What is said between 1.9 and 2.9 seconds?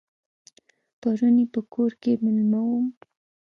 کې مېلمه وم.